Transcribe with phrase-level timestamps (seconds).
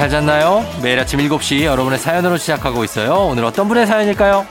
[0.00, 0.64] 잘 잤나요?
[0.80, 3.26] 매일 아침 7시 여러분의 사연으로 시작하고 있어요.
[3.26, 4.46] 오늘 어떤 분의 사연일까요?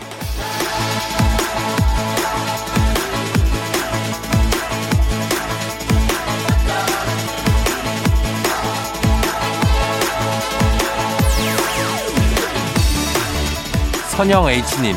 [14.10, 14.96] 선영 H님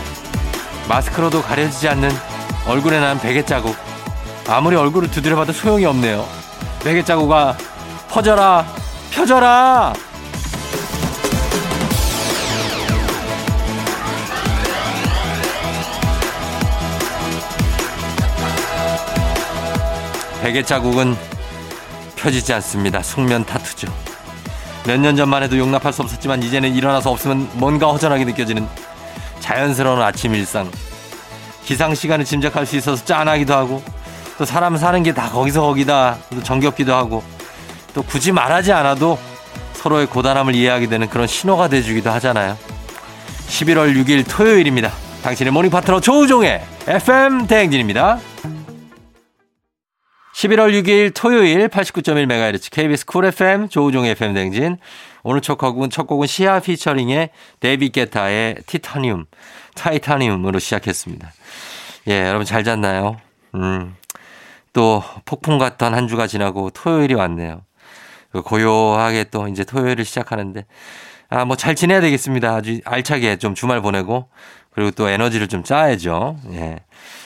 [0.87, 2.11] 마스크로도 가려지지 않는
[2.67, 3.75] 얼굴에 난 베개 자국
[4.47, 6.29] 아무리 얼굴을 두드려봐도 소용이 없네요
[6.85, 7.57] 베개 자국아
[8.11, 8.67] 퍼져라
[9.13, 9.95] 펴져라
[20.43, 21.17] 베개 자국은
[22.17, 23.89] 펴지지 않습니다 숙면 타투죠
[24.85, 28.67] 몇 년 전만 해도 용납할 수 없었지만 이제는 일어나서 없으면 뭔가 허전하게 느껴지는
[29.39, 30.69] 자연스러운 아침 일상.
[31.65, 33.81] 기상 시간을 짐작할 수 있어서 짠하기도 하고
[34.39, 37.23] 또 사람 사는 게 다 거기서 거기다 또 정겹기도 하고
[37.95, 39.19] 또 굳이 말하지 않아도
[39.75, 42.57] 서로의 고단함을 이해하게 되는 그런 신호가 돼주기도 하잖아요.
[43.49, 44.91] 11월 6일 토요일입니다.
[45.23, 48.19] 당신의 모닝 파트너 조우종의 FM 대행진입니다.
[50.35, 54.79] 11월 6일 토요일 89.1MHz KBS 쿨 FM 조우종의 FM 대행진
[55.23, 57.31] 오늘 첫 곡은 첫 곡은 시아 피처링의
[57.61, 59.27] 데이빗 게타의 티타늄,
[59.75, 61.31] 타이타늄으로 시작했습니다.
[62.09, 63.19] 예, 여러분 잘 잤나요?
[63.55, 63.95] 음.
[64.73, 67.61] 또 폭풍 같던 한 주가 지나고 토요일이 왔네요.
[68.33, 70.65] 고요하게 또 이제 토요일을 시작하는데
[71.29, 72.55] 아, 뭐 잘 지내야 되겠습니다.
[72.55, 74.29] 아주 알차게 좀 주말 보내고
[74.71, 76.39] 그리고 또 에너지를 좀 짜야죠.
[76.53, 76.79] 예.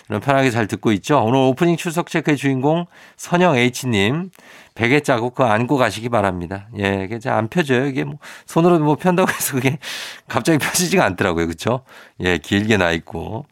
[0.09, 1.23] 편하게 잘 듣고 있죠.
[1.23, 2.87] 오늘 오프닝 출석 체크의 주인공
[3.17, 4.31] 선영 H님
[4.75, 6.69] 베개 짜고 그거 안고 가시기 바랍니다.
[6.79, 7.87] 예, 이게 안 펴져요.
[7.87, 8.17] 이게 뭐
[8.47, 9.79] 손으로 뭐 편다고 해서 그게
[10.29, 11.47] 갑자기 펴지지가 않더라고요.
[11.47, 11.81] 그렇죠?
[12.21, 13.47] 예, 길게 나 있고.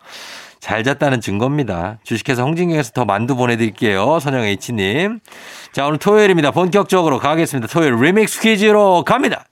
[0.60, 1.98] 잘 잤다는 증거입니다.
[2.04, 4.18] 주식회사 홍진경에서 더 만두 보내드릴게요.
[4.18, 5.20] 선영 H님.
[5.72, 6.52] 자, 오늘 토요일입니다.
[6.52, 7.68] 본격적으로 가겠습니다.
[7.68, 9.44] 토요일 리믹스 퀴즈로 갑니다.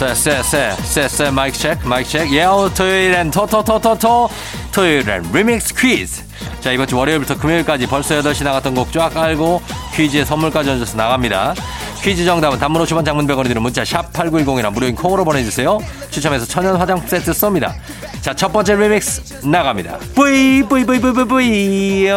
[0.00, 4.30] 쎄쎄쎄쎄쎄 마이크 체크 마이크 체크 예 토요일엔 토토토토토.
[4.72, 6.22] 토요일엔 리믹스 퀴즈.
[6.62, 9.60] 자 이번 주 월요일부터 금요일까지 벌써 8시 나갔던 곡 쫙 깔고
[9.94, 11.54] 퀴즈에 선물까지 얹어서 나갑니다.
[12.00, 15.78] 퀴즈 정답은 단문 50원 장문 100원이 드는 문자 샵 8910이나 무료인 콩으로 보내주세요.
[16.10, 17.74] 추첨해서 천연 화장품 세트 쏩니다.
[18.22, 19.98] 자 첫 번째 리믹스 나갑니다.
[20.14, 22.08] 뿌이 뿌이 뿌이 뿌이 뿌이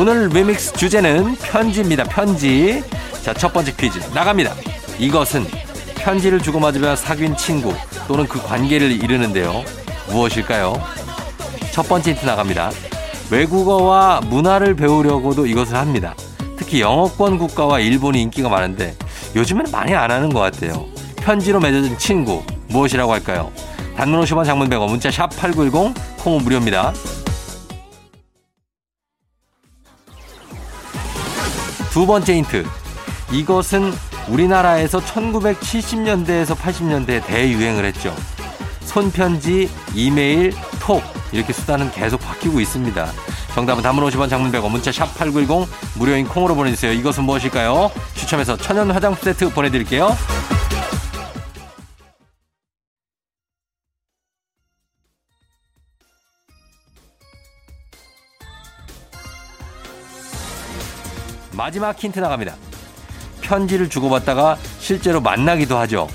[0.00, 2.84] 오늘 리믹스 주제는 편지입니다 편지
[3.20, 4.54] 자, 첫 번째 퀴즈 나갑니다.
[4.96, 5.44] 이것은
[5.96, 7.74] 편지를 주고받으며 사귄 친구
[8.06, 9.64] 또는 그 관계를 이르는데요.
[10.10, 10.80] 무엇일까요?
[11.72, 12.70] 첫 번째 힌트 나갑니다.
[13.32, 16.14] 외국어와 문화를 배우려고도 이것을 합니다.
[16.56, 18.94] 특히 영어권 국가와 일본이 인기가 많은데
[19.34, 20.86] 요즘에는 많이 안 하는 것 같아요.
[21.16, 23.50] 편지로 맺어진 친구 무엇이라고 할까요?
[23.96, 26.92] 단문 50원 장문 100원 문자 샵 8910 콩은 무료입니다.
[31.98, 32.64] 두 번째 힌트
[33.32, 33.92] 이것은
[34.28, 38.14] 우리나라에서 1970년대에서 80년대에 대유행을 했죠.
[38.82, 43.04] 손편지, 이메일, 톡 이렇게 수단은 계속 바뀌고 있습니다.
[43.52, 46.92] 정답은 단문 50원 장문 100원 문자 샵 8910 무료인 콩으로 보내주세요.
[46.92, 47.90] 이것은 무엇일까요?
[48.14, 50.16] 추첨해서 천연 화장품 세트 보내드릴게요.
[61.58, 62.54] 마지막 힌트 나갑니다.
[63.40, 66.08] 편지를 주고받다가 실제로 만나기도 하죠.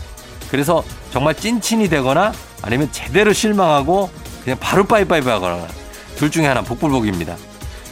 [0.50, 2.32] 그래서 정말 찐친이 되거나
[2.62, 4.10] 아니면 제대로 실망하고
[4.44, 5.68] 그냥 바로 빠이빠이 하거나
[6.16, 7.36] 둘 중에 하나 복불복입니다.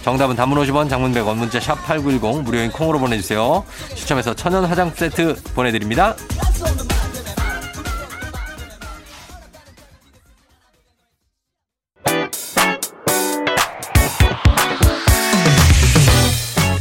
[0.02, 3.66] 정답은 단문 50원 장문 100원 문자 샵 8910 무료인 콩으로 보내주세요.
[3.96, 6.16] 추첨해서 천연 화장 세트 보내드립니다.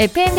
[0.01, 0.39] FM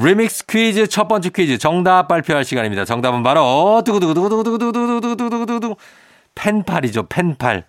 [0.00, 2.84] 리믹스 퀴즈 첫 번째 퀴즈 정답 발표할 시간입니다.
[2.84, 5.74] 정답은 바로 두구두구두구두구두구두구두구두구두구
[6.36, 7.06] 펜팔이죠.
[7.08, 7.64] 펜팔.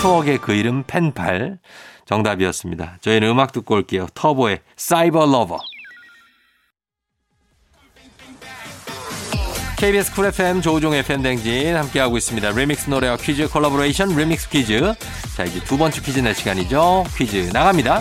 [0.00, 1.58] 추억의 그 이름 펜팔.
[2.04, 2.96] 정답이었습니다.
[3.00, 4.08] 저희는 음악 듣고 올게요.
[4.14, 5.58] 터보의 Cyber Lover.
[9.76, 12.50] KBS 쿨 FM 조우종 FM 대행진 함께하고 있습니다.
[12.50, 14.94] 리믹스 노래와 퀴즈 콜라보레이션 리믹스 퀴즈.
[15.36, 17.04] 자, 이제 두 번째 퀴즈 낼 시간이죠.
[17.16, 18.00] 퀴즈 나갑니다.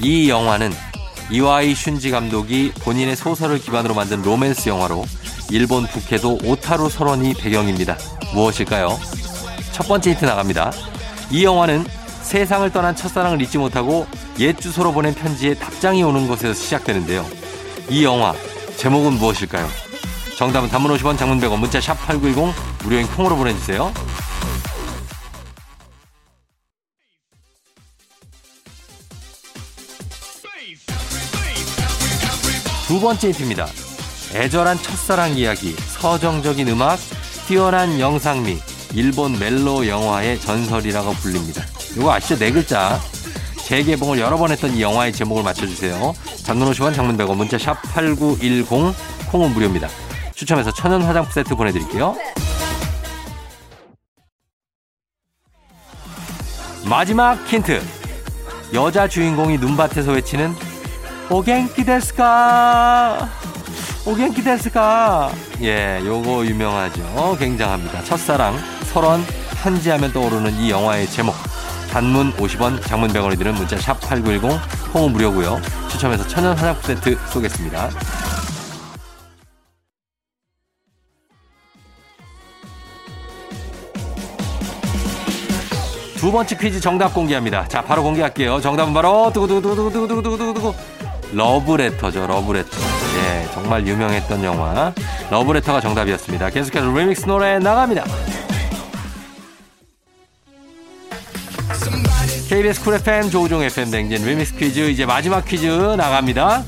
[0.00, 0.70] 이 영화는
[1.30, 5.04] 이와이 슌지 감독이 본인의 소설을 기반으로 만든 로맨스 영화로
[5.50, 7.96] 일본 북해도 오타루 설원이 배경입니다.
[8.32, 8.98] 무엇일까요?
[9.72, 10.72] 첫 번째 힌트 나갑니다.
[11.30, 11.84] 이 영화는
[12.22, 14.06] 세상을 떠난 첫사랑을 잊지 못하고
[14.38, 17.26] 옛 주소로 보낸 편지에 답장이 오는 것에서 시작되는데요.
[17.90, 18.34] 이 영화
[18.76, 19.68] 제목은 무엇일까요?
[20.36, 22.54] 정답은 단문 50원 장문 100원 문자 샵 8910
[22.84, 23.92] 무료인 콩으로 보내주세요.
[32.98, 33.68] 두 번째 힌트입니다.
[34.34, 36.98] 애절한 첫사랑 이야기, 서정적인 음악,
[37.46, 38.58] 뛰어난 영상미,
[38.92, 41.62] 일본 멜로 영화의 전설이라고 불립니다.
[41.96, 42.36] 이거 아시죠?
[42.36, 42.98] 네 글자.
[43.66, 46.12] 재개봉을 여러 번 했던 이 영화의 제목을 맞춰주세요.
[46.42, 48.92] 장문 50원, 장문 100원, 문자 샵 8910,
[49.30, 49.88] 콩은 무료입니다.
[50.34, 52.16] 추첨해서 천연 화장품 세트 보내드릴게요.
[56.84, 57.80] 마지막 힌트.
[58.74, 60.67] 여자 주인공이 눈밭에서 외치는
[61.30, 63.28] 오겐키 데스까?
[64.06, 65.30] 오겐키 데스까?
[65.60, 67.36] 예 요거 유명하죠.
[67.38, 68.02] 굉장합니다.
[68.04, 69.22] 첫사랑 설원
[69.62, 71.34] 편지하면 떠오르는 이 영화의 제목.
[71.90, 75.60] 단문 50원 장문 100원이 드는 문자 샵 8910 콩은 무료고요.
[75.90, 77.90] 추첨해서 천연 화장품 세트 쏘겠습니다.
[86.16, 87.68] 두 번째 퀴즈 정답 공개합니다.
[87.68, 88.60] 자, 바로 공개할게요.
[88.60, 90.74] 정답은 바로 두구두구두구두구두구두구두구
[91.32, 92.26] 러브레터죠.
[92.26, 92.70] 러브레터.
[93.18, 94.92] 예, 정말 유명했던 영화
[95.30, 96.50] 러브레터가 정답이었습니다.
[96.50, 98.04] 계속해서 리믹스 노래 나갑니다.
[102.48, 106.62] KBS 쿨 FM 조우종 FM 대행진 리믹스 퀴즈 이제 마지막 퀴즈 나갑니다.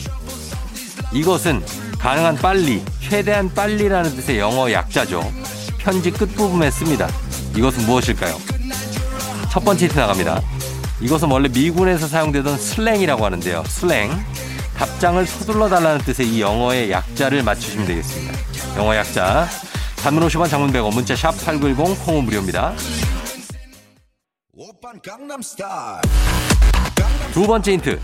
[1.12, 1.62] 이것은
[1.98, 5.22] 가능한 빨리, 최대한 빨리라는 뜻의 영어 약자죠.
[5.78, 7.08] 편지 끝부분에 씁니다.
[7.56, 8.36] 이것은 무엇일까요?
[9.50, 10.40] 첫 번째 힌트 나갑니다.
[11.00, 13.64] 이것은 원래 미군에서 사용되던 slang이라고 하는데요.
[13.66, 14.10] slang.
[14.80, 18.38] 답장을 서둘러 달라는 뜻의 이 영어의 약자를 맞추시면 되겠습니다.
[18.78, 19.46] 영어 약자.
[19.96, 22.72] 단문 50원 장문 100원 문자 샵 8910 콩은 무료입니다.
[27.34, 28.00] 두 번째 힌트.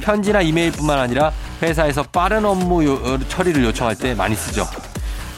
[0.00, 4.64] 편지나 이메일뿐만 아니라 회사에서 빠른 업무 요, 어, 처리를 요청할 때 많이 쓰죠.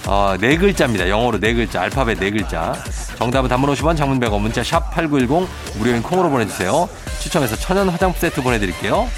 [0.06, 1.08] 어, 네 글자입니다.
[1.08, 2.74] 영어로 네 글자, 알파벳 네 글자.
[3.16, 5.48] 정답은 단문 50원, 장문 100원, 문자 샵 8910,
[5.78, 6.90] 무료인 콩으로 보내주세요.
[7.20, 9.08] 추첨해서 천연 화장품 세트 보내드릴게요.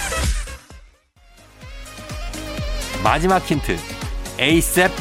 [3.06, 3.76] 마지막 힌트.
[4.40, 4.92] ASAP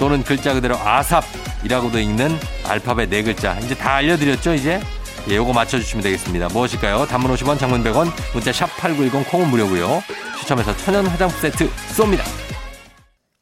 [0.00, 3.56] 또는 글자 그대로 아삽이라고도 읽는 알파벳 네 글자.
[3.60, 4.80] 이제 다 알려드렸죠, 이제?
[5.28, 6.48] 예, 요거 맞춰주시면 되겠습니다.
[6.48, 7.06] 무엇일까요?
[7.06, 10.02] 단문 50원, 장문 100원, 문자 샵 8910, 콩은 무료고요.
[10.40, 12.24] 추첨해서 천연 화장품 세트 쏩니다.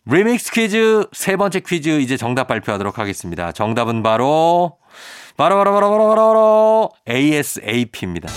[0.04, 3.52] 리믹스 퀴즈 세 번째 퀴즈 이제 정답 발표하도록 하겠습니다.
[3.52, 4.76] 정답은 바로
[5.38, 8.28] 바로 바로 바로 바로 바로, 바로 ASAP입니다.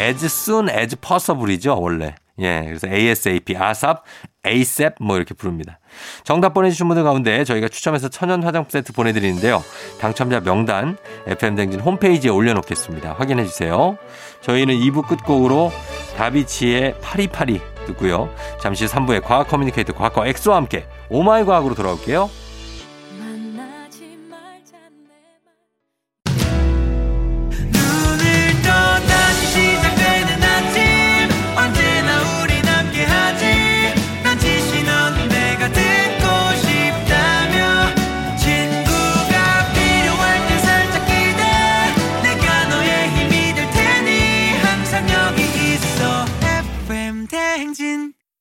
[0.00, 2.16] As soon as possible이죠 원래.
[2.40, 4.00] 예, 그래서 ASAP, ASAP,
[4.46, 5.78] ASAP 뭐 이렇게 부릅니다.
[6.24, 9.62] 정답 보내주신 분들 가운데 저희가 추첨해서 천연 화장품 세트 보내드리는데요.
[10.00, 13.14] 당첨자 명단 FM 대행진 홈페이지에 올려놓겠습니다.
[13.14, 13.98] 확인해 주세요.
[14.40, 15.70] 저희는 2부 끝곡으로
[16.16, 18.32] 다비치의 팔이팔이 듣고요.
[18.60, 22.30] 잠시 3부에 과학 커뮤니케이터 과커 엑소와 함께 oh my 과학으로 돌아올게요.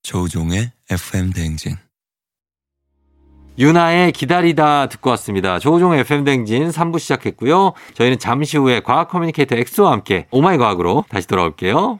[0.09, 1.75] 조우종의 FM 대행진.
[3.59, 5.59] 윤하의 기다리다 듣고 왔습니다.
[5.59, 7.73] 조우종 FM 대행진 3부 시작했고요.
[7.93, 11.99] 저희는 잠시 후에 과학 커뮤니케이터 엑소와 함께 oh my 과학으로 다시 돌아올게요.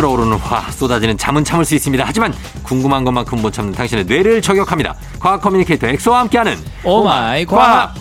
[0.00, 2.02] 끓어오르는 화 쏟아지는 잠은 참을 수 있습니다.
[2.06, 4.96] 하지만 궁금한 것만큼 못 참는 당신의 뇌를 저격합니다.
[5.18, 7.94] 과학 커뮤니케이터 엑소와 함께하는 oh my 과학.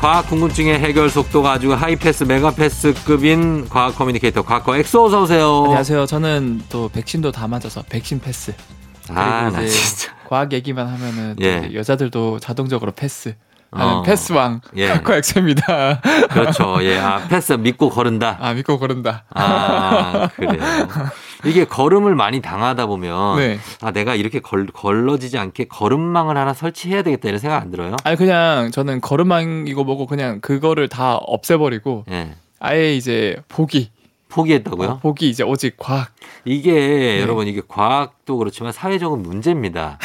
[0.00, 5.62] 과학 궁금증의 해결 속도가 아주 하이패스 메가패스급인 과학 커뮤니케이터 과커 엑소 어서 오세요.
[5.66, 6.06] 안녕하세요.
[6.06, 8.52] 저는 또 백신도 다 맞아서 백신 패스.
[9.08, 10.12] 아, 나 진짜.
[10.28, 11.70] 과학 얘기만 하면은 또 예.
[11.72, 13.36] 여자들도 자동적으로 패스.
[13.72, 14.02] 하는 어.
[14.02, 14.88] 패스왕 예.
[14.88, 16.00] 과커 엑소입니다.
[16.30, 16.78] 그렇죠.
[16.82, 16.98] 예.
[16.98, 18.36] 아, 패스 믿고 거른다.
[18.40, 19.24] 아 믿고 거른다.
[19.34, 20.62] 아, 그래요.
[21.44, 23.58] 이게 거름을 많이 당하다 보면 네.
[23.80, 27.96] 아, 내가 이렇게 걸, 걸러지지 않게 거름망을 하나 설치해야 되겠다 이런 생각 안 들어요?
[28.04, 32.34] 아니 그냥 저는 거름망이고 뭐고 그냥 그거를 다 없애버리고 예.
[32.60, 33.90] 아예 이제 보기
[34.32, 34.88] 포기했다고요?
[34.88, 36.10] 어, 보기 이제 오직 과학.
[36.44, 37.20] 이게 네.
[37.20, 39.98] 여러분 이게 과학도 그렇지만 사회적인 문제입니다.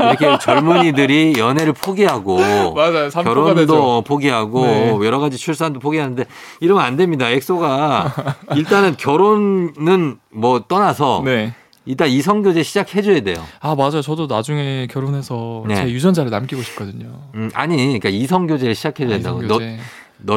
[0.00, 2.38] 이렇게 젊은이들이 연애를 포기하고
[2.74, 3.10] 맞아요.
[3.10, 4.02] 결혼도 되죠.
[4.06, 4.98] 포기하고 네.
[5.04, 6.24] 여러 가지 출산도 포기하는데
[6.60, 7.28] 이러면 안 됩니다.
[7.28, 8.14] 엑소가
[8.56, 11.54] 일단은 결혼은 뭐 떠나서 네.
[11.84, 13.36] 일단 이성교제 시작해줘야 돼요.
[13.58, 14.02] 아 맞아요.
[14.02, 15.74] 저도 나중에 결혼해서 네.
[15.74, 17.08] 제 유전자를 남기고 싶거든요.
[17.34, 19.40] 음, 아니, 그러니까 이성교제를 시작해줘야 된다고.
[19.42, 19.76] 너, 이성교제.
[19.76, 19.82] 너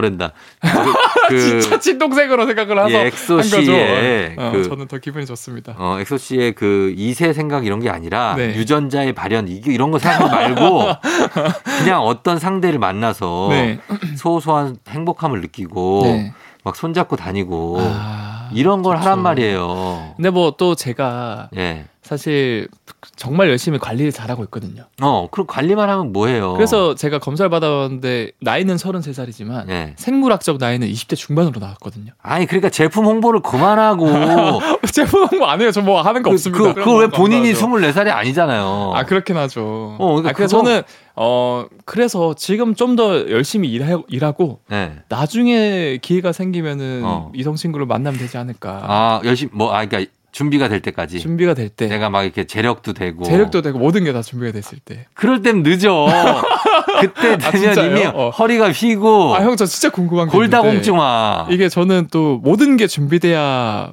[0.01, 0.31] 랜다.
[1.29, 3.41] 그, 진짜 친동생으로 생각을 해서 예, 엑소.
[3.41, 5.75] 씨의 어, 그- 저는 더 기분이 좋습니다.
[5.77, 8.55] 어, 엑소 씨의 그 이세 생각 이런 게 아니라 네.
[8.55, 10.87] 유전자의 발현 이런 거 생각하지 말고
[11.79, 13.79] 그냥 어떤 상대를 만나서 네.
[14.17, 16.33] 소소한 행복함을 느끼고 네.
[16.63, 19.05] 막 손잡고 다니고 아, 이런 걸 좋죠.
[19.07, 20.13] 하란 말이에요.
[20.15, 21.85] 근데 뭐 또 제가 예.
[22.05, 22.67] 사실
[23.15, 24.83] 정말 열심히 관리를 잘하고 있거든요.
[25.01, 26.53] 어, 그럼 관리만 하면 뭐해요?
[26.53, 29.93] 그래서 제가 검사를 받아봤는데 나이는 33살이지만 예.
[29.97, 32.11] 생물학적 나이는 20대 중반으로 나왔거든요.
[32.21, 34.05] 아니 그러니까 제품 홍보를 그만하고
[34.93, 35.71] 제품 홍보 안 해요.
[35.71, 36.63] 저 뭐 하는 거 없습니다.
[36.63, 37.87] 그, 그런 그걸 왜거 본인이 감사하죠.
[37.99, 38.91] 24살이 아니잖아요.
[38.95, 39.95] 아 그렇긴 하죠.
[39.99, 40.83] 어, 그러니까 아, 그래서 그거- 저는
[41.15, 44.99] 어 그래서 지금 좀 더 열심히 일하, 일하고 예.
[45.09, 47.31] 나중에 기회가 생기면은 어.
[47.35, 48.83] 이성 친구를 만나면 되지 않을까.
[48.87, 51.87] 아, 열심히 뭐아 그러니까 준비가 될 때까지 준비가 될 때.
[51.87, 55.05] 내가 막 이렇게 재력도 되고 재력도 되고 모든 게 다 준비가 됐을 때.
[55.13, 56.07] 그럴 땐 늦어.
[56.99, 57.91] 그때 되면 진짜요?
[57.91, 58.29] 이미 어.
[58.31, 61.47] 허리가 휘고 아 형 저 진짜 궁금한 게 있는데 골다공증화.
[61.51, 63.91] 이게 저는 또 모든 게 준비돼야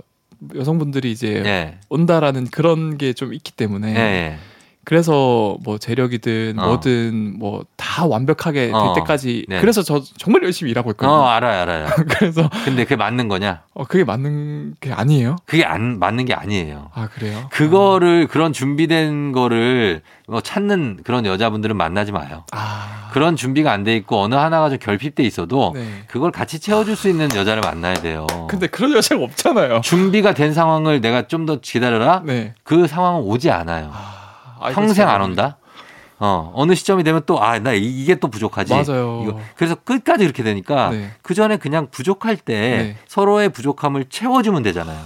[0.56, 1.78] 여성분들이 이제 예.
[1.88, 4.36] 온다라는 그런 게 좀 있기 때문에 예.
[4.82, 4.84] 예.
[4.84, 6.66] 그래서 뭐 재력이든 어.
[6.66, 8.94] 뭐든 뭐 다 완벽하게 될 어.
[8.94, 9.60] 때까지 네.
[9.60, 11.26] 그래서 저 정말 열심히 일하고 어, 있거든요.
[11.26, 11.86] 알아요, 알아요.
[12.08, 13.62] 그래서 근데 그게 맞는 거냐?
[13.74, 15.36] 어 그게 맞는 게 아니에요?
[15.44, 16.90] 그게 안 맞는 게 아니에요.
[16.94, 17.48] 아 그래요?
[17.50, 22.44] 그거를 그런 준비된 거를 뭐 찾는 그런 여자분들은 만나지 마요.
[22.52, 26.04] 아 그런 준비가 안 돼 있고 어느 하나가 좀 결핍돼 있어도 네.
[26.06, 28.26] 그걸 같이 채워줄 수 있는 여자를 만나야 돼요.
[28.48, 29.80] 근데 그런 여자가 없잖아요.
[29.82, 32.22] 준비가 된 상황을 내가 좀 더 기다려라.
[32.24, 32.54] 네.
[32.62, 33.90] 그 상황은 오지 않아요.
[33.92, 34.21] 아, 아,
[34.70, 35.56] 평생 안 온다.
[36.18, 38.72] 어 어느 시점이 되면 또 아 나 이게 또 부족하지.
[38.72, 39.22] 맞아요.
[39.24, 41.10] 이거 그래서 끝까지 이렇게 되니까 네.
[41.22, 42.96] 그 전에 그냥 부족할 때 네.
[43.08, 45.00] 서로의 부족함을 채워주면 되잖아요.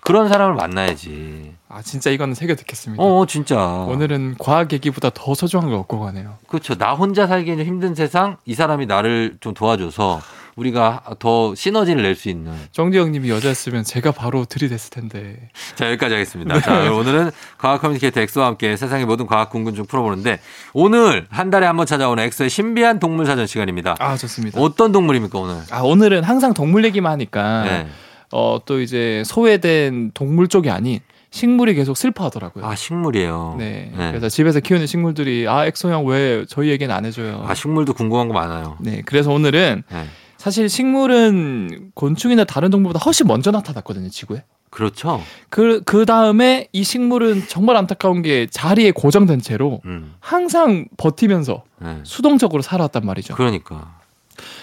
[0.00, 1.52] 그런 사람을 만나야지.
[1.68, 3.02] 아 진짜 이거는 새겨 듣겠습니다.
[3.02, 3.58] 어 진짜.
[3.60, 6.38] 오늘은 과학 얘기보다 더 소중한 걸 얻고 가네요.
[6.46, 6.76] 그렇죠.
[6.76, 10.20] 나 혼자 살기에는 힘든 세상 이 사람이 나를 좀 도와줘서
[10.56, 12.52] 우리가 더 시너지를 낼 수 있는.
[12.72, 15.50] 쫑디 형님이 여자였으면 제가 바로 들이댔을 텐데.
[15.74, 16.54] 자 여기까지 하겠습니다.
[16.54, 16.60] 네.
[16.60, 20.40] 자 오늘은 과학 커뮤니케이터 엑소와 함께 세상의 모든 과학 궁금증 풀어보는데
[20.72, 23.96] 오늘 한 달에 한 번 찾아오는 엑소의 신비한 동물 사전 시간입니다.
[23.98, 24.58] 아 좋습니다.
[24.58, 25.56] 어떤 동물입니까 오늘?
[25.70, 27.86] 아 오늘은 항상 동물 얘기만 하니까 네.
[28.32, 31.00] 어또 이제 소외된 동물 쪽이 아닌
[31.32, 32.64] 식물이 계속 슬퍼하더라고요.
[32.64, 33.56] 아 식물이에요.
[33.58, 33.92] 네.
[33.94, 34.08] 네.
[34.08, 37.44] 그래서 집에서 키우는 식물들이 아 엑소 형 왜 저희 얘기는 안 해줘요.
[37.46, 38.78] 아 식물도 궁금한 거 많아요.
[38.80, 39.02] 네.
[39.04, 40.06] 그래서 오늘은 네.
[40.46, 44.44] 사실 식물은 곤충이나 다른 동물보다 훨씬 먼저 나타났거든요 지구에.
[44.70, 45.20] 그렇죠.
[45.48, 50.14] 그, 그 다음에 이 식물은 정말 안타까운 게 자리에 고정된 채로 음.
[50.20, 51.98] 항상 버티면서 네.
[52.04, 53.34] 수동적으로 살아왔단 말이죠.
[53.34, 53.98] 그러니까.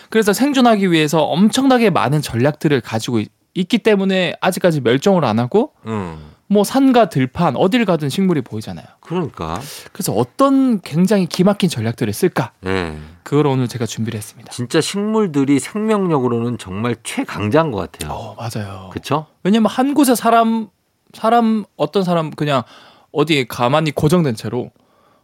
[0.10, 6.18] 그래서 생존하기 위해서 엄청나게 많은 전략들을 가지고 있, 기 때문에 아직까지 멸종을 안 하고 음.
[6.54, 8.86] 뭐 산과 들판 어딜 가든 식물이 보이잖아요.
[9.00, 9.60] 그러니까.
[9.92, 12.52] 그래서 어떤 굉장히 기막힌 전략들을 쓸까?
[12.62, 12.98] 네.
[13.24, 14.52] 그걸 오늘 제가 준비를 했습니다.
[14.52, 18.14] 진짜 식물들이 생명력으로는 정말 최강자인 것 같아요.
[18.14, 18.90] 어, 맞아요.
[18.92, 19.26] 그렇죠?
[19.44, 20.70] 왜냐면 한 곳에 사람
[21.14, 22.64] 사람 어떤 사람 그냥
[23.12, 24.72] 어디에 가만히 고정된 채로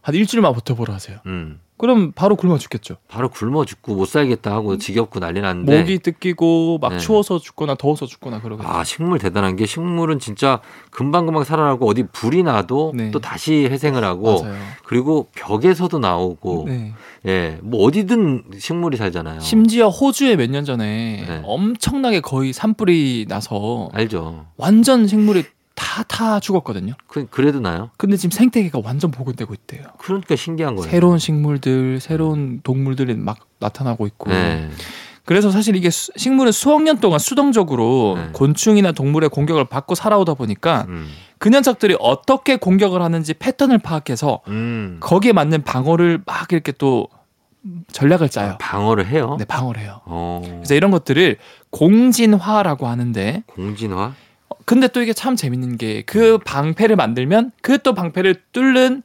[0.02, 1.18] 한 일주일만 버텨보라 하세요.
[1.26, 1.60] 음.
[1.80, 2.96] 그럼 바로 굶어 죽겠죠.
[3.08, 6.98] 바로 굶어 죽고 못 살겠다 하고 지겹고 난리 났는데 목이 뜯기고 막 네.
[6.98, 8.68] 추워서 죽거나 더워서 죽거나 그러겠죠.
[8.68, 10.60] 아, 식물 대단한 게 식물은 진짜
[10.90, 13.10] 금방 금방 살아나고 어디 불이 나도 네.
[13.12, 14.54] 또 다시 회생을 하고 맞아요.
[14.84, 16.92] 그리고 벽에서도 나오고 네.
[17.26, 19.40] 예, 뭐 어디든 식물이 살잖아요.
[19.40, 21.40] 심지어 호주에 몇 년 전에 네.
[21.44, 24.44] 엄청나게 거의 산불이 나서 알죠.
[24.58, 25.44] 완전 생물이
[25.80, 26.92] 다타 죽었거든요.
[27.06, 27.88] 그, 그래도 나요?
[27.96, 29.84] 근데 지금 생태계가 완전 복원되고 있대요.
[29.98, 30.90] 그러니까 신기한 거예요.
[30.90, 34.28] 새로운 식물들, 새로운 동물들이 막 나타나고 있고.
[34.30, 34.68] 네.
[35.24, 38.28] 그래서 사실 이게 수- 식물은 수억 년 동안 수동적으로 네.
[38.32, 41.08] 곤충이나 동물의 공격을 받고 살아오다 보니까 음.
[41.38, 44.98] 그 녀석들이 어떻게 공격을 하는지 패턴을 파악해서 음.
[45.00, 47.08] 거기에 맞는 방어를 막 이렇게 또
[47.92, 48.56] 전략을 짜요.
[48.60, 49.36] 방어를 해요?
[49.38, 50.00] 네, 방어를 해요.
[50.04, 50.42] 어.
[50.44, 51.36] 그래서 이런 것들을
[51.70, 54.12] 공진화라고 하는데 공진화?
[54.70, 59.02] 어, 근데 또 이게 참 재밌는 게 그 방패를 만들면 그 또 방패를 뚫는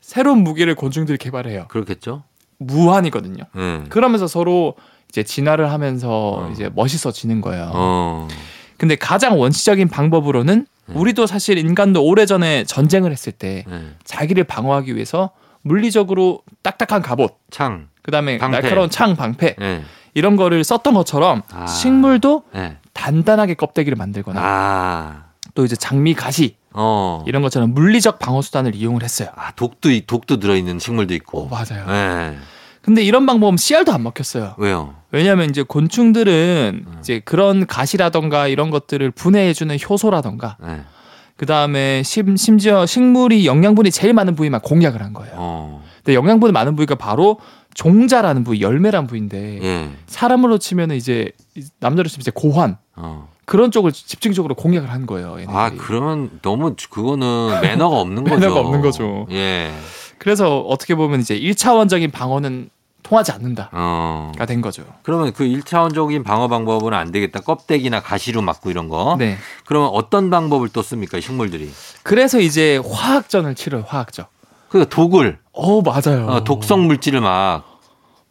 [0.00, 1.66] 새로운 무기를 곤충들이 개발해요.
[1.68, 2.22] 그렇겠죠?
[2.58, 3.44] 무한이거든요.
[3.54, 3.84] 네.
[3.88, 4.74] 그러면서 서로
[5.08, 6.50] 이제 진화를 하면서 어.
[6.52, 7.70] 이제 멋있어지는 거예요.
[7.74, 8.28] 어.
[8.76, 10.94] 근데 가장 원시적인 방법으로는 네.
[10.94, 13.80] 우리도 사실 인간도 오래전에 전쟁을 했을 때 네.
[14.04, 15.30] 자기를 방어하기 위해서
[15.62, 17.88] 물리적으로 딱딱한 갑옷, 창.
[18.02, 18.60] 그다음에 방패.
[18.60, 19.82] 날카로운 창, 방패 네.
[20.14, 21.66] 이런 거를 썼던 것처럼 아.
[21.66, 22.76] 식물도 네.
[22.92, 25.24] 단단하게 껍데기를 만들거나 아.
[25.54, 27.24] 또 이제 장미, 가시 어.
[27.26, 29.28] 이런 것처럼 물리적 방어 수단을 이용을 했어요.
[29.36, 31.42] 아, 독도 이- 독도 들어 있는 식물도 있고.
[31.42, 31.86] 오, 맞아요.
[31.86, 32.36] 네.
[32.82, 34.54] 근데 이런 방법은 씨알도 안 먹혔어요.
[34.58, 34.94] 왜요?
[35.10, 36.96] 왜냐하면 이제 곤충들은 음.
[37.00, 40.80] 이제 그런 가시라던가 이런 것들을 분해해주는 효소라던가 네.
[41.36, 45.32] 그 다음에 심지어 식물이 영양분이 제일 많은 부위만 공략을 한 거예요.
[45.36, 45.82] 어.
[46.04, 47.38] 근데 영양분이 많은 부위가 바로
[47.74, 49.90] 종자라는 부위, 열매라는 부위인데 예.
[50.06, 51.30] 사람으로 치면 이제
[51.78, 53.28] 남자로 치면 이제 고환 어.
[53.44, 55.32] 그런 쪽을 집중적으로 공략을 한 거예요.
[55.32, 55.56] 얘네들이.
[55.56, 58.38] 아, 그러면 너무 그거는 매너가 없는 거죠.
[58.38, 59.26] 매너가 없는 거죠.
[59.30, 59.72] 예.
[60.18, 62.70] 그래서 어떻게 보면 이제 1차원적인 방어는
[63.02, 64.32] 통하지 않는다가 어.
[64.46, 64.84] 된 거죠.
[65.02, 67.40] 그러면 그 1차원적인 방어 방법은 안 되겠다.
[67.40, 69.16] 껍데기나 가시로 막고 이런 거.
[69.18, 69.36] 네.
[69.64, 71.18] 그러면 어떤 방법을 또 씁니까?
[71.20, 71.70] 식물들이.
[72.02, 73.84] 그래서 이제 화학전을 치러요.
[73.86, 74.26] 화학전.
[74.70, 76.26] 그 독을 어 맞아요.
[76.28, 77.80] 어, 독성 물질을 막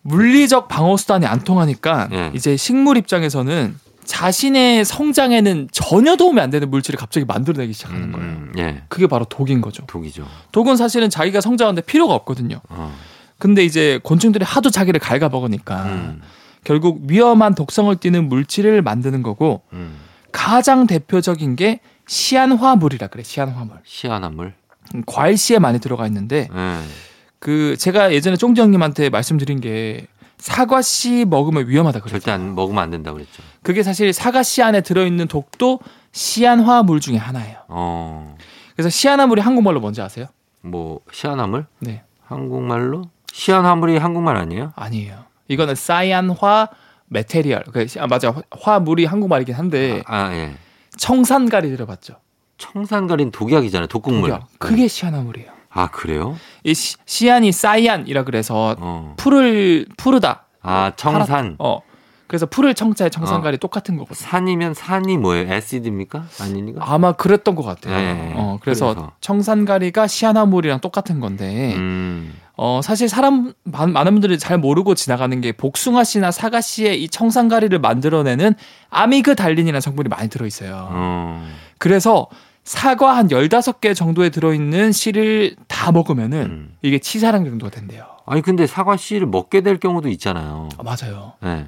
[0.02, 2.32] 물리적 방어 수단이 안 통하니까 예.
[2.34, 8.26] 이제 식물 입장에서는 자신의 성장에는 전혀 도움이 안 되는 물질을 갑자기 만들어내기 시작하는 거예요.
[8.28, 8.82] 음, 예.
[8.88, 9.86] 그게 바로 독인 거죠.
[9.86, 10.26] 독이죠.
[10.54, 12.62] 독은 사실은 자기가 성장하는데 필요가 없거든요.
[12.70, 12.92] 어.
[13.38, 16.22] 근데 이제 곤충들이 하도 자기를 갉아먹으니까 음.
[16.64, 19.98] 결국 위험한 독성을 띠는 물질을 만드는 거고 음.
[20.32, 23.24] 가장 대표적인 게 시안화물이라 그래.
[23.24, 23.78] 시안화물.
[23.84, 24.54] 시원한 물.
[24.96, 26.80] 음, 과일 씨에 많이 들어가 있는데 예.
[27.40, 32.20] 그 제가 예전에 쫑지 형님한테 말씀드린 게 사과 씨 먹으면 위험하다 그랬죠.
[32.20, 33.44] 절대 안 먹으면 안 된다 그랬죠.
[33.62, 35.80] 그게 사실 사과 씨 안에 들어있는 독도
[36.12, 37.58] 시안화물 중에 하나예요.
[37.68, 38.36] 어.
[38.76, 40.28] 그래서 시안화물이 한국말로 뭔지 아세요?
[40.62, 41.66] 뭐 시원한 물?
[41.80, 43.04] 네, 한국말로?
[43.32, 44.74] 시원한 물이 한국말 아니에요?
[44.76, 45.26] 아니에요.
[45.50, 46.68] 이거는 사이안화
[47.08, 47.64] 메테리얼.
[47.74, 48.34] 그 시- 아, 맞아.
[48.52, 50.54] 화물이 한국말이긴 한데 아, 아, 예.
[50.98, 52.16] 청산가리 들어봤죠?
[52.60, 53.88] 청산가린 독약이잖아요.
[53.88, 54.30] 독극물.
[54.30, 54.48] 독약.
[54.60, 55.50] 그게 시안화물이에요.
[55.72, 56.38] 아, 그래요?
[56.64, 59.16] 이 시, 시안이 사이안이라 그래서 어.
[59.18, 60.44] 풀을 푸르다.
[60.62, 61.56] 아, 청산.
[61.58, 61.80] 어.
[62.28, 64.16] 그래서 풀을 청자에 청산가리 똑같은 거거든요.
[64.30, 65.52] 산이면 산이 뭐예요?
[65.52, 66.26] 애시드입니까?
[66.40, 66.82] 아니니까?
[66.94, 67.96] 아마 그랬던 것 같아요.
[67.98, 68.34] 예.
[68.36, 69.12] 어, 그래서, 그래서.
[69.22, 72.36] 청산가리가 시아나물이랑 똑같은 건데, 음.
[72.56, 77.10] 어, 사실 사람, 많- 많은 분들이 잘 모르고 지나가는 게 복숭아 씨나 사과 씨의 이
[77.10, 78.54] 청산가리를 만들어내는
[78.92, 80.88] 아미그달린이라는 성분이 많이 들어있어요.
[80.92, 81.48] 어.
[81.80, 82.28] 그래서
[82.70, 86.76] 사과 한 15개 정도에 들어있는 씨를 다 먹으면은 음.
[86.84, 88.06] 이게 치사량 정도가 된대요.
[88.28, 90.70] 아니 근데 사과 씨를 먹게 될 경우도 있잖아요.
[90.78, 91.34] 아, 맞아요.
[91.42, 91.66] 네.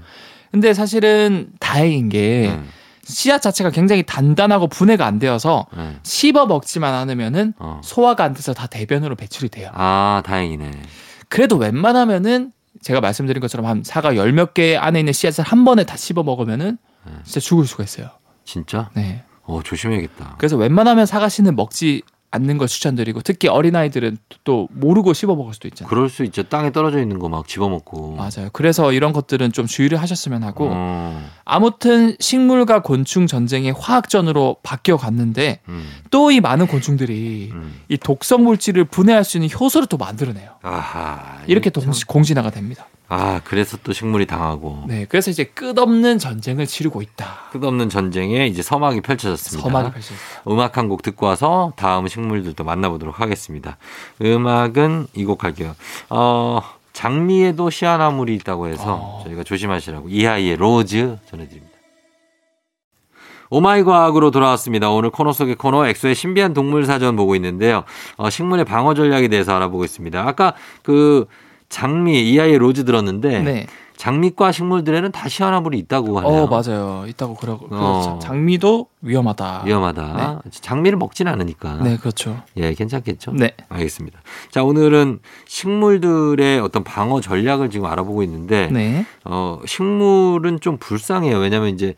[0.52, 2.64] 근데 사실은 다행인 게 네.
[3.04, 5.98] 씨앗 자체가 굉장히 단단하고 분해가 안 되어서 네.
[6.04, 7.82] 씹어 먹지만 않으면은 어.
[7.84, 9.72] 소화가 안 돼서 다 대변으로 배출이 돼요.
[9.74, 10.70] 아 다행이네.
[11.30, 12.52] 그래도 웬만하면은
[12.84, 16.22] 제가 말씀드린 것처럼 한 사과 열 몇 개 안에 있는 씨앗을 한 번에 다 씹어
[16.22, 17.14] 먹으면은 네.
[17.24, 18.10] 진짜 죽을 수가 있어요.
[18.46, 18.92] 진짜?
[18.94, 19.24] 네.
[19.52, 20.36] 어 조심해야겠다.
[20.38, 22.02] 그래서 웬만하면 사과 씨는 먹지
[22.34, 25.90] 않는 걸 추천드리고 특히 어린 아이들은 또 모르고 씹어 먹을 수도 있잖아요.
[25.90, 26.44] 그럴 수 있죠.
[26.44, 28.16] 땅에 떨어져 있는 거 막 집어먹고.
[28.16, 28.50] 맞아요.
[28.54, 31.22] 그래서 이런 것들은 좀 주의를 하셨으면 하고 어.
[31.44, 35.86] 아무튼 식물과 곤충 전쟁이 화학전으로 바뀌어 갔는데 음.
[36.10, 37.82] 또이 많은 곤충들이 음.
[37.90, 40.52] 이 독성 물질을 분해할 수 있는 효소를 또 만들어내요.
[40.62, 41.40] 아하.
[41.48, 42.88] 이렇게 참- 동시, 공진화가 됩니다.
[43.13, 47.50] 아 그래서 또 식물이 당하고 네, 그래서 이제 끝없는 전쟁을 치르고 있다.
[47.52, 49.67] 끝없는 전쟁에 이제 서막이 펼쳐졌습니다.
[49.67, 50.21] 서막이 펼쳐졌다.
[50.47, 53.78] 음악 한 곡 듣고 와서 다음 식물들도 만나보도록 하겠습니다.
[54.21, 55.76] 음악은 이 곡 할게요.
[56.10, 56.62] 어,
[56.93, 59.21] 장미에도 시안화물이 있다고 해서 어.
[59.26, 61.71] 저희가 조심하시라고 이하이의 Rose 전해드립니다.
[63.50, 64.89] 오마이 과학으로 돌아왔습니다.
[64.89, 67.84] 오늘 코너 속의 코너 엑소의 신비한 동물 사전 보고 있는데요.
[68.15, 70.26] 어, 식물의 방어 전략에 대해서 알아보고 있습니다.
[70.26, 71.26] 아까 그
[71.72, 73.68] 장미 이하이의 Rose 들었는데 네.
[73.96, 76.44] 장미과 식물들에는 다 시안화물이 있다고 하네요.
[76.44, 77.06] 어 맞아요.
[77.08, 78.20] 있다고 그러고 어.
[78.22, 79.64] 장미도 위험하다.
[79.66, 80.42] 위험하다.
[80.50, 81.78] 장미를 먹진 않으니까.
[81.84, 82.42] 네 그렇죠.
[82.58, 83.34] 예, 괜찮겠죠?
[83.34, 83.56] 네.
[83.70, 84.20] 알겠습니다.
[84.50, 89.06] 자, 오늘은 식물들의 어떤 방어 전략을 지금 알아보고 있는데 네.
[89.24, 91.38] 어, 식물은 좀 불쌍해요.
[91.38, 91.94] 왜냐면 이제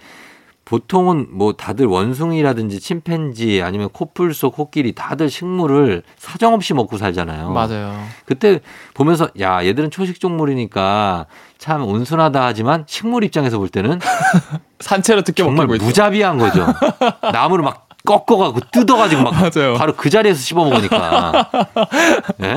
[0.73, 7.51] 보통은 뭐 다들 원숭이라든지 침팬지 아니면 코뿔소 코끼리 다들 식물을 사정없이 먹고 살잖아요.
[7.51, 8.03] 맞아요.
[8.25, 8.59] 그때
[8.95, 11.27] 보면서 야, 얘들은 초식 동물이니까
[11.59, 13.99] 참 온순하다 하지만 식물 입장에서 볼 때는
[14.79, 15.67] 산채로 듣게 정말.
[15.67, 16.65] 무자비한 거죠.
[17.31, 19.75] 나무를 막 꺾어가고 뜯어가지고 막 맞아요.
[19.75, 21.51] 바로 그 자리에서 씹어 먹으니까.
[22.41, 22.55] 예?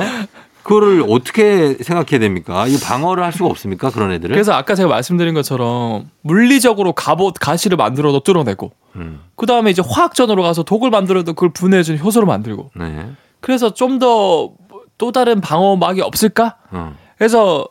[0.67, 2.67] 그거를 어떻게 생각해야 됩니까?
[2.67, 3.89] 이 방어를 할 수가 없습니까?
[3.89, 4.33] 그런 애들을?
[4.33, 10.43] 그래서 아까 제가 말씀드린 것처럼 물리적으로 갑옷 가시를 만들어도 뚫어내고 음, 그 다음에 이제 화학전으로
[10.43, 13.11] 가서 독을 만들어도 그걸 분해해 주는 효소를 만들고 네.
[13.39, 16.57] 그래서 좀 더 또 다른 방어막이 없을까?
[16.71, 17.67] 어, 그래서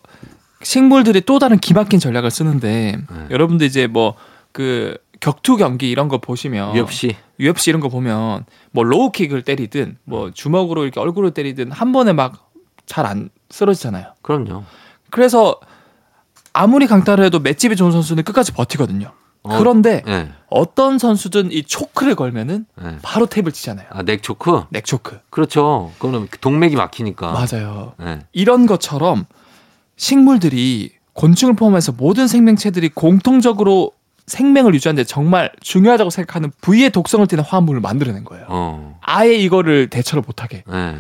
[0.63, 3.27] 식물들이 또 다른 기막힌 전략을 쓰는데 네.
[3.31, 7.17] 여러분들 이제 뭐그 격투 경기 이런 거 보시면 UFC.
[7.41, 12.46] UFC 이런 거 보면 뭐 로우킥을 때리든 뭐 주먹으로 이렇게 얼굴을 때리든 한 번에 막
[12.87, 14.15] 잘 안 쓰러지잖아요.
[14.23, 14.65] 그럼요.
[15.11, 15.61] 그래서
[16.53, 19.13] 아무리 강타를 해도 맷집이 좋은 선수는 끝까지 버티거든요.
[19.43, 20.31] 어, 그런데 네.
[20.49, 22.97] 어떤 선수든 이 초크를 걸면은 네.
[23.03, 23.87] 바로 테이블 치잖아요.
[23.91, 24.65] 아, 넥 초크?
[24.71, 25.21] 넥 초크.
[25.31, 25.93] 그렇죠.
[25.99, 27.33] 그거는 동맥이 막히니까.
[27.33, 27.93] 맞아요.
[27.99, 28.21] 네.
[28.33, 29.27] 이런 것처럼
[29.97, 33.93] 식물들이 곤충을 포함해서 모든 생명체들이 공통적으로
[34.27, 38.47] 생명을 유지하는데 정말 중요하다고 생각하는 부위의 독성을 띠는 화합물을 만들어낸 거예요.
[38.49, 38.99] 어.
[39.01, 40.65] 아예 이거를 대처를 못하게.
[40.67, 40.97] 네.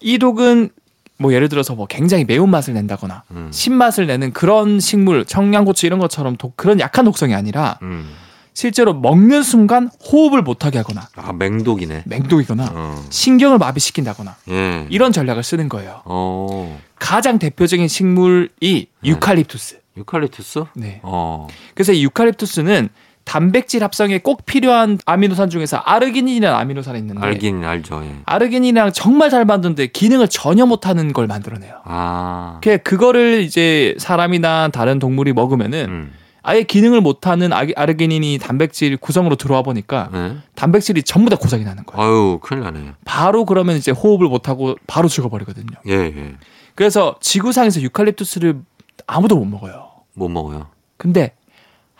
[0.00, 0.70] 이 독은
[1.18, 3.48] 뭐 예를 들어서 뭐 굉장히 매운 맛을 낸다거나 음.
[3.52, 8.10] 신맛을 내는 그런 식물, 청양고추 이런 것처럼 독, 그런 약한 독성이 아니라 음.
[8.52, 12.04] 실제로 먹는 순간 호흡을 못하게 하거나 아, 맹독이네.
[12.06, 13.04] 맹독이거나 어.
[13.10, 14.86] 신경을 마비시킨다거나 예.
[14.90, 16.02] 이런 전략을 쓰는 거예요.
[16.04, 16.80] 어.
[16.98, 19.80] 가장 대표적인 식물이 유칼립투스.
[19.96, 20.64] 유칼립투스?
[20.74, 21.00] 네.
[21.02, 21.48] 어.
[21.74, 22.88] 그래서 이 유칼립투스는
[23.24, 28.02] 단백질 합성에 꼭 필요한 아미노산 중에서 아르기닌이라는 아미노산이 있는데 알긴 알죠.
[28.04, 28.16] 예.
[28.26, 31.80] 아르기닌이랑 정말 잘 만드는데 기능을 전혀 못하는 걸 만들어내요.
[31.84, 32.58] 아.
[32.62, 36.12] 그 그거를 이제 사람이나 다른 동물이 먹으면은 음.
[36.42, 40.36] 아예 기능을 못하는 아- 아르기닌이 단백질 구성으로 들어와 보니까 네.
[40.54, 42.06] 단백질이 전부 다 고장이 나는 거예요.
[42.06, 42.92] 아유, 큰일 나네.
[43.06, 45.68] 바로 그러면 이제 호흡을 못하고 바로 죽어버리거든요.
[45.88, 46.34] 예, 예.
[46.74, 48.60] 그래서 지구상에서 유칼립투스를
[49.06, 49.88] 아무도 못 먹어요.
[50.12, 50.66] 못 먹어요.
[50.98, 51.32] 근데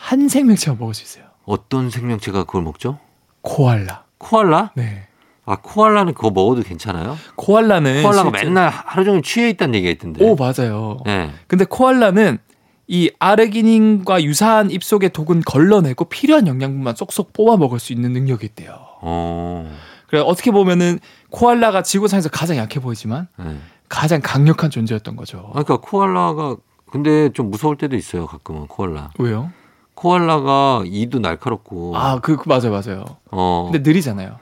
[0.04, 1.24] 한 생명체만 먹을 수 있어요.
[1.46, 2.98] 어떤 생명체가 그걸 먹죠?
[3.40, 4.04] 코알라.
[4.18, 4.72] 코알라?
[4.74, 5.06] 네.
[5.46, 7.16] 아, 코알라는 그거 먹어도 괜찮아요?
[7.36, 10.22] 코알라는 코알라가 실제- 맨날 하루 종일 취해 있다는 얘기가 있던데.
[10.22, 10.98] 오 맞아요.
[11.06, 11.30] 네.
[11.46, 12.36] 근데 코알라는
[12.86, 18.76] 이 아르기닌과 유사한 입속의 독은 걸러내고 필요한 영양분만 쏙쏙 뽑아 먹을 수 있는 능력이 있대요.
[19.00, 19.74] 어.
[20.06, 20.98] 그래 어떻게 보면은
[21.30, 23.56] 코알라가 지구상에서 가장 약해 보이지만 네.
[23.88, 25.46] 가장 강력한 존재였던 거죠.
[25.54, 26.56] 아, 그러니까 코알라가
[26.90, 28.26] 근데 좀 무서울 때도 있어요.
[28.26, 29.10] 가끔은 코알라.
[29.18, 29.50] 왜요?
[29.94, 33.04] 코알라가 이도 날카롭고 아, 그, 그 맞아요, 맞아요.
[33.30, 34.36] 어 근데 느리잖아요.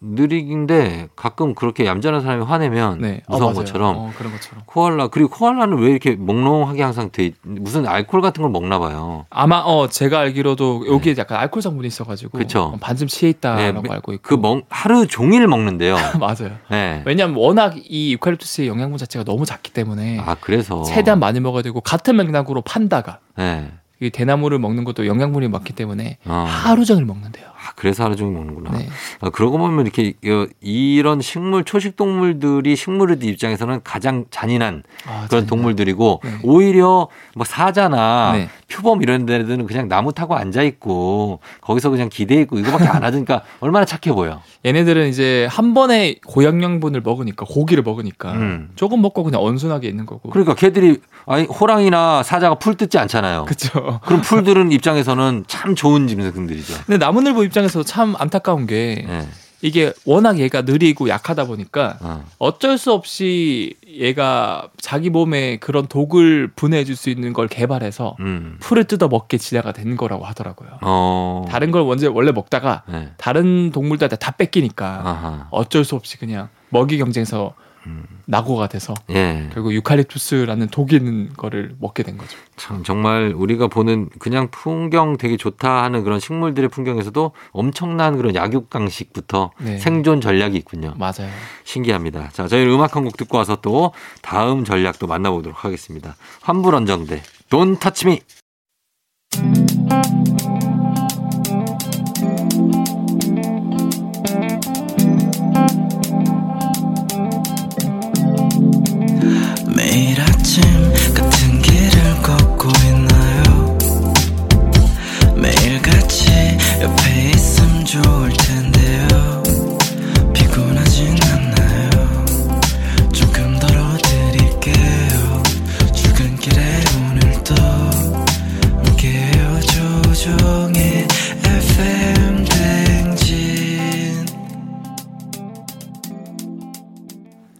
[0.00, 3.64] 느리긴데 가끔 그렇게 얌전한 사람이 화내면 네, 어, 무서운 맞아요.
[3.64, 4.62] 것처럼 어, 그런 것처럼.
[4.66, 9.26] 코알라 그리고 코알라는 왜 이렇게 몽롱하게 항상 돼 있- 무슨 알코올 같은 걸 먹나 봐요.
[9.30, 12.44] 아마 어 제가 알기로도 여기에 약간 알코올 성분이 있어가지고 네.
[12.44, 12.70] 그쵸.
[12.74, 15.96] 어, 반쯤 취해 있다라고 네, 알고 있고 그 먹, 하루 종일 먹는데요.
[16.20, 16.56] 맞아요.
[16.70, 17.02] 네.
[17.04, 21.80] 왜냐하면 워낙 이 유칼립투스의 영양분 자체가 너무 작기 때문에 아 그래서 최대한 많이 먹어야 되고
[21.80, 23.72] 같은 맥락으로 판다가 네.
[24.00, 26.44] 이 대나무를 먹는 것도 영양분이 많기 때문에 어.
[26.46, 27.47] 하루 종일 먹는데요.
[27.68, 28.70] 아, 그래서 하루 종일 먹는구나.
[28.78, 28.88] 네.
[29.20, 35.28] 아, 그러고 보면 이렇게 어, 이런 식물 초식 동물들이 식물의 입장에서는 가장 잔인한 아, 그런
[35.28, 35.48] 잔인하다.
[35.48, 36.30] 동물들이고 네.
[36.44, 38.48] 오히려 뭐 사자나 네.
[38.68, 43.42] 표범 이런 데들은 그냥 나무 타고 앉아 있고 거기서 그냥 기대 있고 이거밖에 안 하니까
[43.60, 44.40] 얼마나 착해 보여.
[44.64, 48.70] 얘네들은 이제 한 번에 고영양분을 먹으니까 고기를 먹으니까 음.
[48.76, 50.30] 조금 먹고 그냥 온순하게 있는 거고.
[50.30, 53.44] 그러니까 걔들이 아니 호랑이나 사자가 풀 뜯지 않잖아요.
[53.44, 54.00] 그렇죠.
[54.04, 56.74] 그럼 풀들은 입장에서는 참 좋은 짐승들이죠.
[56.86, 59.28] 근데 나무늘보 입장 에서 참 안타까운 게 예.
[59.60, 62.24] 이게 워낙 얘가 느리고 약하다 보니까 어.
[62.38, 68.56] 어쩔 수 없이 얘가 자기 몸에 그런 독을 분해해 줄 수 있는 걸 개발해서 음.
[68.60, 70.78] 풀을 뜯어 먹게 지대가 된 거라고 하더라고요.
[70.82, 71.44] 어.
[71.48, 73.10] 다른 걸 원래 원래 먹다가 네.
[73.16, 75.48] 다른 동물들한테 다 뺏기니까 아하.
[75.50, 77.54] 어쩔 수 없이 그냥 먹이 경쟁에서
[77.88, 78.04] 음.
[78.26, 79.48] 낙오가 돼서 예.
[79.54, 82.36] 결국 유칼립투스라는 독이 있는 거를 먹게 된 거죠.
[82.56, 89.52] 참 정말 우리가 보는 그냥 풍경 되게 좋다 하는 그런 식물들의 풍경에서도 엄청난 그런 약육강식부터
[89.60, 89.78] 네.
[89.78, 90.94] 생존 전략이 있군요.
[90.98, 91.30] 맞아요.
[91.64, 92.28] 신기합니다.
[92.32, 96.16] 자, 저희 음악 한 곡 듣고 와서 또 다음 전략도 만나보도록 하겠습니다.
[96.42, 98.20] 환불언정대 Don't Touch Me.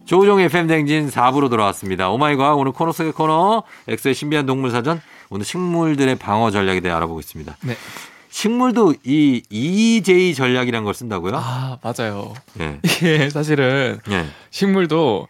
[0.09, 2.09] 조우종의 FM대행진 4부로 돌아왔습니다.
[2.09, 6.91] 오마이 과학 오늘 코너 속의 코너 엑소의 신비한 동물 사전 오늘 식물들의 방어 전략에 대해
[6.95, 7.55] 알아보고 있습니다.
[7.61, 7.75] 네.
[8.29, 11.33] 식물도 이이제이 전략이라는 걸 쓴다고요?
[11.35, 12.33] 아 맞아요.
[12.59, 12.79] 예.
[12.81, 14.25] 이게 사실은 예.
[14.49, 15.27] 식물도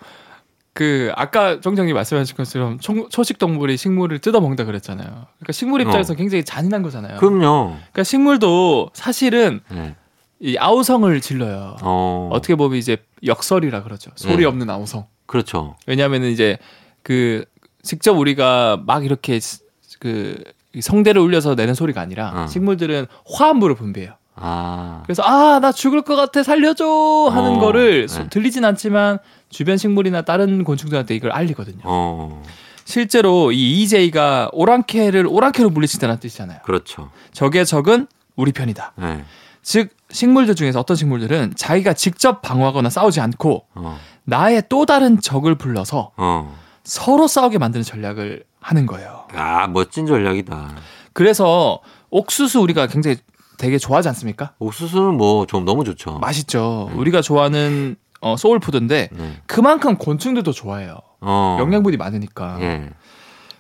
[0.74, 5.10] 그 아까 정장님 말씀하신 것처럼 초, 초식 동물이 식물을 뜯어 먹는다 그랬잖아요.
[5.10, 6.16] 그러니까 식물 입장에서 어.
[6.16, 7.18] 굉장히 잔인한 거잖아요.
[7.18, 7.76] 그럼요.
[7.76, 9.96] 그러니까 식물도 사실은 예.
[10.42, 11.76] 이 아우성을 질러요.
[11.82, 12.30] 어.
[12.32, 14.12] 어떻게 보면 이제 역설이라 그러죠.
[14.16, 14.46] 소리 네.
[14.46, 15.06] 없는 아우성.
[15.26, 15.76] 그렇죠.
[15.86, 16.58] 왜냐하면은 이제
[17.04, 17.44] 그
[17.84, 19.62] 직접 우리가 막 이렇게 스-
[20.00, 22.48] 그이 성대를 울려서 내는 소리가 아니라 어.
[22.48, 24.14] 식물들은 화음으로 분비해요.
[24.36, 25.02] 아.
[25.06, 26.86] 그래서 아 나 죽을 것 같아 살려줘
[27.32, 28.08] 하는 어, 거를 네.
[28.08, 31.82] 소- 들리진 않지만 주변 식물이나 다른 곤충들한테 이걸 알리거든요.
[31.84, 32.42] 어.
[32.86, 36.60] 실제로 이 EJ가 오랑캐를 오랑캐로 물리친다는 뜻이잖아요.
[36.64, 37.12] 그렇죠.
[37.34, 38.94] 적의 적은 우리 편이다.
[39.02, 39.24] 예.
[39.62, 44.00] 즉 식물들 중에서 어떤 식물들은 자기가 직접 방어하거나 싸우지 않고 어.
[44.24, 46.58] 나의 또 다른 적을 불러서 어.
[46.84, 49.26] 서로 싸우게 만드는 전략을 하는 거예요.
[49.34, 50.76] 아, 멋진 전략이다.
[51.14, 53.18] 그래서 옥수수 우리가 굉장히
[53.58, 54.54] 되게 좋아하지 않습니까?
[54.60, 56.20] 옥수수는 뭐 좀 너무 좋죠.
[56.20, 56.90] 맛있죠.
[56.96, 59.38] 우리가 좋아하는 어, 소울푸드인데 네.
[59.46, 60.98] 그만큼 곤충들도 좋아해요.
[61.22, 61.58] 어.
[61.60, 62.58] 영양분이 많으니까.
[62.62, 62.90] 예.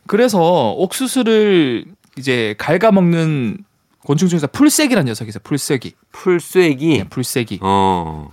[0.07, 1.85] 그래서 옥수수를
[2.17, 3.57] 이제 갉아먹는
[4.05, 5.41] 곤충 중에서 풀새기라는 녀석이 있어요.
[5.43, 5.93] 풀새기.
[6.11, 6.97] 풀쐐기.
[6.99, 7.59] 네, 풀새기.
[7.61, 8.29] 어.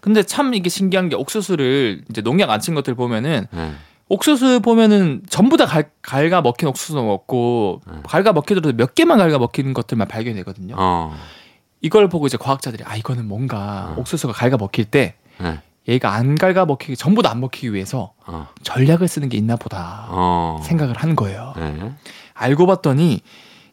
[0.00, 3.72] 근데 참 이게 신기한 게 옥수수를 이제 농약 안 친 것들 보면은 예.
[4.08, 7.98] 옥수수 보면은 전부 다 갈, 갉아 먹힌 옥수수 없고 네.
[8.04, 10.74] 갉아 먹히더라도 몇 개만 갉아 먹히는 것들만 발견되거든요.
[10.78, 11.14] 어.
[11.80, 14.00] 이걸 보고 이제 과학자들이 아 이거는 뭔가 어.
[14.00, 15.60] 옥수수가 갉아 먹힐 때 예.
[15.88, 18.48] 얘가 안 갉아 먹히기 전부 다 안 먹히기 위해서 어.
[18.62, 20.60] 전략을 쓰는 게 있나 보다 어.
[20.64, 21.54] 생각을 한 거예요.
[21.58, 21.92] 예.
[22.34, 23.20] 알고 봤더니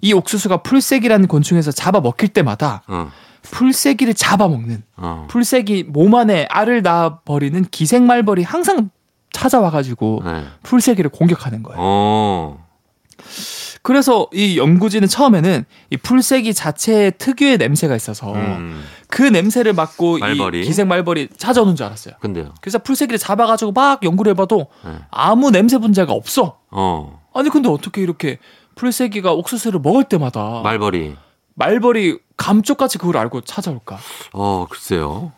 [0.01, 3.11] 이 옥수수가 풀새기라는 곤충에서 잡아 먹힐 때마다 어.
[3.41, 5.27] 풀새기를 잡아먹는 어.
[5.29, 8.89] 풀새기 몸 안에 알을 낳아 버리는 기생말벌이 항상
[9.31, 10.43] 찾아와가지고 예.
[10.63, 11.77] 풀새기를 공격하는 거예요.
[11.79, 12.65] 어.
[13.81, 18.83] 그래서 이 연구진은 처음에는 이 풀새기 자체에 특유의 냄새가 있어서 음.
[19.07, 20.61] 그 냄새를 맡고 말벌이?
[20.61, 22.15] 이 기생말벌이 찾아오는 줄 알았어요.
[22.19, 22.53] 근데요.
[22.61, 24.99] 그래서 풀새기를 잡아가지고 막 연구를 해봐도 예.
[25.11, 26.59] 아무 냄새 분자가 없어.
[26.71, 27.21] 어.
[27.33, 28.39] 아니 근데 어떻게 이렇게
[28.79, 31.17] 풀새기가 옥수수를 먹을 때마다 말벌이.
[31.55, 33.97] 말벌이 감쪽같이 그걸 알고 찾아올까?
[34.31, 35.33] 어, 글쎄요.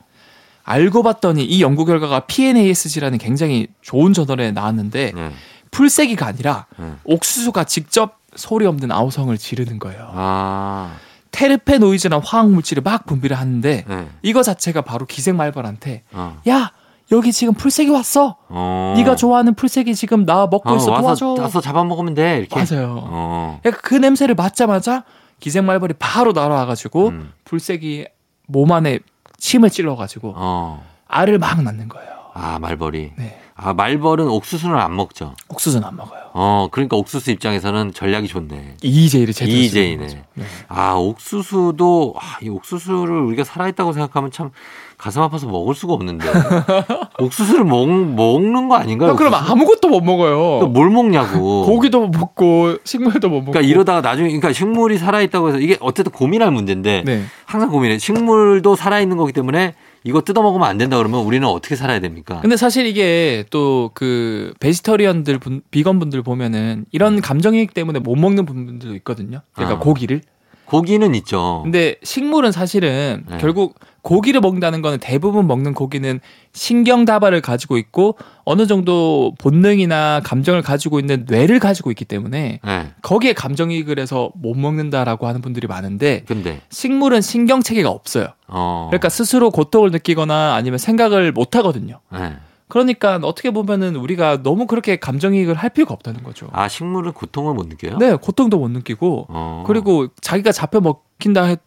[0.63, 5.31] 알고 봤더니 이 연구 결과가 PNASG라는 굉장히 좋은 저널에 나왔는데 네.
[5.71, 6.93] 풀새기가 아니라 네.
[7.03, 10.11] 옥수수가 직접 소리 없는 아우성을 지르는 거예요.
[10.13, 10.95] 아.
[11.31, 14.07] 테르페노이즈나 화학 물질을 막 분비를 하는데 네.
[14.21, 16.39] 이거 자체가 바로 기생 말벌한테 어.
[16.47, 16.71] 야
[17.11, 18.37] 여기 지금 풀새기 왔어.
[18.47, 18.93] 어.
[18.97, 21.41] 네가 좋아하는 풀새기 지금 나 먹고 어, 있어 와서 도와줘.
[21.41, 22.37] 와서 잡아먹으면 돼.
[22.39, 22.55] 이렇게.
[22.55, 23.03] 맞아요.
[23.03, 23.59] 어.
[23.61, 25.03] 그러니까 그 냄새를 맡자마자
[25.39, 27.33] 기생말벌이 바로 날아와가지고 음.
[27.45, 28.07] 풀새기
[28.47, 28.99] 몸 안에
[29.37, 30.85] 침을 찔러가지고 어.
[31.07, 32.11] 알을 막 낳는 거예요.
[32.33, 33.11] 아, 말벌이.
[33.17, 33.41] 네.
[33.55, 35.33] 아, 말벌은 옥수수는 안 먹죠.
[35.49, 36.21] 옥수수는 안 먹어요.
[36.33, 38.77] 어, 그러니까 옥수수 입장에서는 전략이 좋네.
[38.81, 40.23] EJ를 제대로 쓰는 네.
[40.35, 40.45] 네.
[40.67, 44.51] 아, 옥수수도, 아, 이 옥수수를 우리가 살아있다고 생각하면 참
[44.97, 46.25] 가슴 아파서 먹을 수가 없는데.
[47.19, 49.09] 옥수수를 먹, 먹는 거 아닌가요?
[49.09, 49.33] 형, 그럼?
[49.33, 50.67] 아무것도 못 그러니까 먹어요.
[50.67, 51.65] 뭘 먹냐고.
[51.65, 53.51] 고기도 못 먹고 식물도 못 먹고.
[53.51, 57.23] 그러니까 이러다가 나중에, 그러니까 식물이 살아있다고 해서 이게 어쨌든 고민할 문제인데 네.
[57.45, 57.97] 항상 고민해.
[57.97, 62.39] 식물도 살아있는 거기 때문에 이거 뜯어먹으면 안 된다 그러면 우리는 어떻게 살아야 됩니까?
[62.41, 68.45] 근데 사실 이게 또 그 베지터리언들 분, 비건 분들 보면은 이런 감정이익 때문에 못 먹는
[68.45, 69.41] 분들도 있거든요.
[69.53, 69.79] 그러니까 아.
[69.79, 70.21] 고기를.
[70.65, 71.61] 고기는 있죠.
[71.63, 73.37] 근데 식물은 사실은 네.
[73.39, 76.19] 결국 고기를 먹는다는 거는 대부분 먹는 고기는
[76.53, 82.91] 신경 다발을 가지고 있고 어느 정도 본능이나 감정을 가지고 있는 뇌를 가지고 있기 때문에 네.
[83.01, 88.27] 거기에 감정이익을 해서 못 먹는다라고 하는 분들이 많은데 근데, 식물은 신경 체계가 없어요.
[88.47, 88.87] 어.
[88.89, 91.99] 그러니까 스스로 고통을 느끼거나 아니면 생각을 못 하거든요.
[92.11, 92.33] 네.
[92.71, 96.47] 그러니까 어떻게 보면은 우리가 너무 그렇게 감정이익을 할 필요가 없다는 거죠.
[96.53, 97.97] 아, 식물은 고통을 못 느껴요?
[97.97, 99.63] 네, 고통도 못 느끼고 어.
[99.67, 101.57] 그리고 자기가 잡혀 먹힌다 해,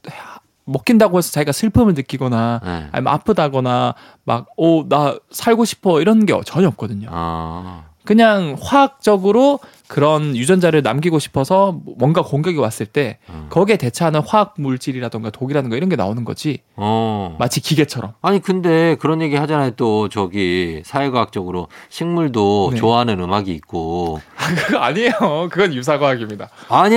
[0.66, 2.88] 먹힌다고 해서 자기가 슬픔을 느끼거나 네.
[2.92, 7.08] 아니면 아프다거나 막 오 나 살고 싶어 이런 게 전혀 없거든요.
[7.10, 7.84] 아.
[8.04, 13.46] 그냥 화학적으로 그런 유전자를 남기고 싶어서 뭔가 공격이 왔을 때 음.
[13.50, 17.36] 거기에 대처하는 화학 물질이라던가 독이라든가 이런 게 나오는 거지 어.
[17.38, 18.14] 마치 기계처럼.
[18.22, 19.72] 아니 근데 그런 얘기 하잖아요.
[19.72, 22.78] 또 저기 사회과학적으로 식물도 네.
[22.78, 25.48] 좋아하는 음악이 있고 아, 그거 아니에요.
[25.50, 26.48] 그건 유사과학입니다.
[26.68, 26.94] 아니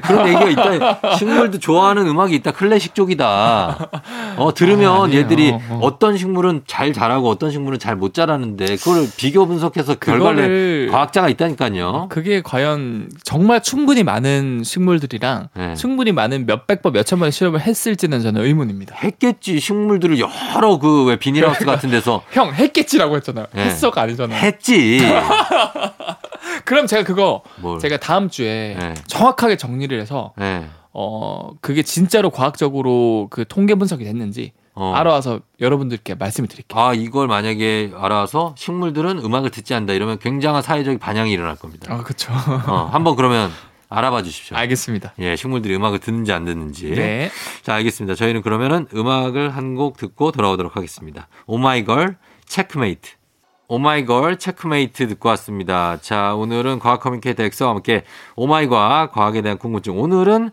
[0.00, 1.16] 그런 얘기가 있다.
[1.16, 2.50] 식물도 좋아하는 음악이 있다.
[2.52, 3.90] 클래식 쪽이다.
[4.36, 5.20] 어 들으면 아, 아니에요.
[5.20, 5.78] 얘들이 어.
[5.82, 12.08] 어떤 식물은 잘 자라고 어떤 식물은 잘 못 자라는데 그걸 비교 분석해서 결과를 과학자가 있다니까요.
[12.10, 15.74] 그게 과연 정말 충분히 많은 식물들이랑 네.
[15.76, 18.96] 충분히 많은 몇백 번, 몇천 번의 실험을 했을지는 저는 의문입니다.
[18.96, 23.46] 했겠지 식물들을 여러 그 왜 비닐하우스 같은 데서 형 했겠지라고 했잖아요.
[23.54, 23.64] 네.
[23.66, 24.38] 했어가 아니잖아요.
[24.42, 24.98] 했지.
[26.64, 27.78] 그럼 제가 그거 뭘.
[27.78, 28.94] 제가 다음 주에 네.
[29.06, 30.64] 정확하게 정리를 해서 네.
[30.92, 34.92] 어 그게 진짜로 과학적으로 그 통계 분석이 됐는지 어.
[34.94, 36.80] 알아와서 여러분들께 말씀을 드릴게요.
[36.80, 41.92] 아 이걸 만약에 알아서 식물들은 음악을 듣지 않는다 이러면 굉장한 사회적 반향이 일어날 겁니다.
[41.94, 42.32] 아, 그렇죠.
[42.66, 43.50] 어, 한번 그러면
[43.88, 44.56] 알아봐 주십시오.
[44.56, 45.12] 알겠습니다.
[45.20, 46.90] 예, 식물들이 음악을 듣는지 안 듣는지.
[46.90, 47.30] 네.
[47.62, 48.16] 자, 알겠습니다.
[48.16, 51.28] 저희는 그러면은 음악을 한 곡 듣고 돌아오도록 하겠습니다.
[51.46, 53.10] 오마이걸 체크메이트.
[53.68, 55.98] 오마이걸 체크메이트 듣고 왔습니다.
[56.00, 58.04] 자, 오늘은 과학 communicator 엑소와 함께
[58.36, 59.98] 오마이과 과학에 대한 궁금증.
[59.98, 60.50] 오늘은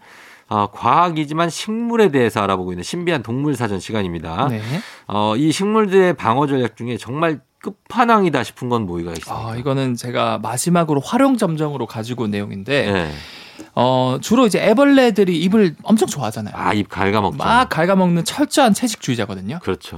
[0.52, 4.50] 어, 과학이지만 식물에 대해서 알아보고 있는 신비한 동물 사전 시간입니다.
[4.50, 4.62] 네.
[5.08, 9.52] 어, 이 식물들의 방어 전략 중에 정말 끝판왕이다 싶은 건 뭐가 있습니까?
[9.52, 13.12] 아, 이거는 제가 마지막으로 활용 점정으로 가지고 온 내용인데 네.
[13.76, 16.54] 어, 주로 이제 애벌레들이 입을 엄청 좋아하잖아요.
[16.54, 17.38] 아, 입 갉아먹죠.
[17.38, 19.60] 막 갉아먹는 철저한 채식주의자거든요.
[19.60, 19.96] 그렇죠.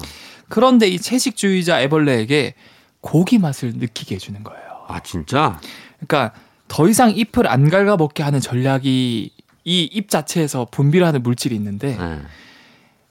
[0.50, 2.54] 그런데 이 채식주의자 애벌레에게
[3.02, 4.62] 고기 맛을 느끼게 해주는 거예요.
[4.88, 5.60] 아, 진짜?
[5.98, 6.38] 그러니까
[6.68, 9.33] 더 이상 잎을 안 갉아먹게 하는 전략이
[9.63, 12.21] 이잎 자체에서 분비를 하는 물질이 있는데 네.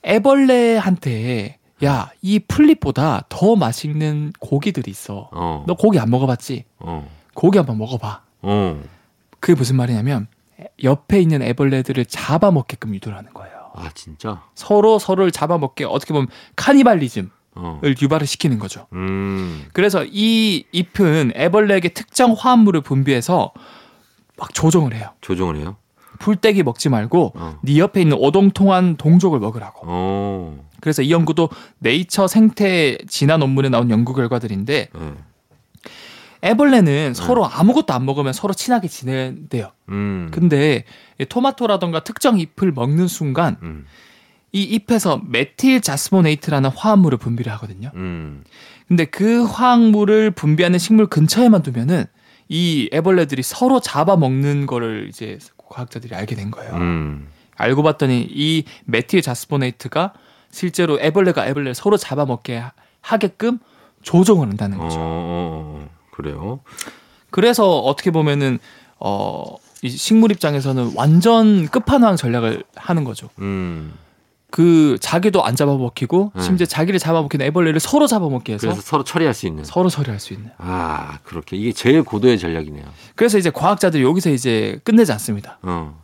[0.05, 5.29] 애벌레한테 야, 이 풀잎보다 더 맛있는 고기들이 있어.
[5.33, 5.63] 어.
[5.67, 6.65] 너 고기 안 먹어봤지?
[6.79, 7.09] 어.
[7.33, 8.21] 고기 한번 먹어봐.
[8.43, 8.81] 어.
[9.39, 10.27] 그게 무슨 말이냐면
[10.83, 13.71] 옆에 있는 애벌레들을 잡아먹게끔 유도를 하는 거예요.
[13.75, 14.43] 아, 진짜?
[14.55, 17.81] 서로 서로를 잡아먹게 어떻게 보면 카니발리즘을 어.
[17.83, 18.87] 유발을 시키는 거죠.
[18.93, 19.65] 음.
[19.73, 23.51] 그래서 이 잎은 애벌레에게 특정 화합물을 분비해서
[24.37, 25.09] 막 조종을 해요.
[25.21, 25.75] 조종을 해요?
[26.19, 27.59] 풀떼기 먹지 말고 어.
[27.63, 29.81] 네 옆에 있는 오동통한 동족을 먹으라고.
[29.83, 30.65] 어.
[30.79, 31.49] 그래서 이 연구도
[31.79, 35.13] 네이처 생태 진화 논문에 나온 연구 결과들인데 네.
[36.43, 39.71] 애벌레는 서로 아무것도 안 먹으면 서로 친하게 지낸대요.
[39.89, 40.29] 음.
[40.31, 40.83] 근데
[41.19, 43.85] 이 토마토라던가 특정 잎을 먹는 순간 음.
[44.51, 47.91] 이 잎에서 메틸 자스모네이트라는 화합물을 분비를 하거든요.
[47.95, 48.43] 음.
[48.87, 52.05] 근데 그 화학물을 분비하는 식물 근처에만 두면은
[52.49, 55.39] 이 애벌레들이 서로 잡아먹는 거를 이제
[55.73, 56.73] 과학자들이 알게 된 거예요.
[56.75, 57.27] 음.
[57.55, 60.13] 알고 봤더니 이 메틸 자스포네이트가
[60.51, 63.59] 실제로 애벌레가 애벌레를 서로 잡아먹게 하- 하게끔
[64.03, 64.97] 조종을 한다는 어, 거죠.
[64.99, 65.89] 어, 어.
[66.11, 66.59] 그래요?
[67.31, 68.59] 그래서 어떻게 보면은
[68.99, 73.29] 어, 이 식물 입장에서는 완전 끝판왕 전략을 하는 거죠.
[73.39, 73.93] 음.
[74.55, 76.41] 그 자기도 안 잡아먹히고 네.
[76.43, 79.63] 심지어 자기를 잡아먹히는 애벌레를 서로 잡아먹게 해서 그래서 서로 처리할 수 있는.
[79.63, 80.51] 서로 처리할 수 있는.
[80.59, 81.57] 아, 그렇게.
[81.57, 82.85] 이게 제일 고도의 전략이네요.
[83.15, 85.57] 그래서 이제 과학자들이 여기서 이제 끝내지 않습니다.
[85.63, 85.99] 어.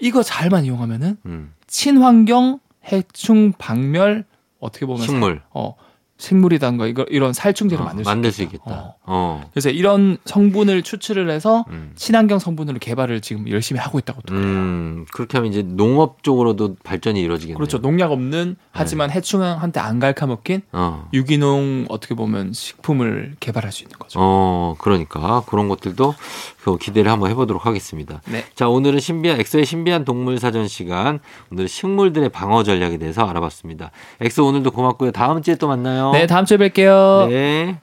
[0.00, 1.52] 이거 잘만 이용하면은 음.
[1.66, 4.24] 친환경 해충 박멸
[4.58, 5.42] 어떻게 보면 식물.
[5.42, 5.74] 사- 어
[6.22, 8.36] 식물이단가 이거 이런 살충제를 어, 만들 수 만들 있겠다.
[8.36, 8.70] 수 있겠다.
[8.70, 8.94] 어.
[9.04, 9.44] 어.
[9.52, 11.92] 그래서 이런 성분을 추출을 해서 음.
[11.96, 14.34] 친환경 성분으로 개발을 지금 열심히 하고 있다고 또.
[14.34, 17.56] 음, 그렇게 하면 이제 농업 쪽으로도 발전이 이루어지겠네요.
[17.56, 17.78] 그렇죠.
[17.78, 21.08] 농약 없는 하지만 해충한테 안 갉아먹힌 어.
[21.12, 24.18] 유기농 어떻게 보면 식품을 개발할 수 있는 거죠.
[24.20, 26.14] 어, 그러니까 그런 것들도
[26.62, 28.20] 그 기대를 한번 해보도록 하겠습니다.
[28.26, 28.44] 네.
[28.54, 31.18] 자, 오늘은 신비한 엑소의 신비한 동물 사전 시간.
[31.50, 33.90] 오늘은 식물들의 방어 전략에 대해서 알아봤습니다.
[34.20, 35.10] 엑소 오늘도 고맙고요.
[35.10, 36.12] 다음 주에 또 만나요.
[36.12, 37.28] 네, 다음 주에 뵐게요.
[37.30, 37.80] 네.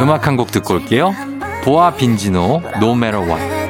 [0.00, 1.14] 음악 한 곡 듣고 올게요.
[1.64, 3.61] 보아 빈지노 No Matter What.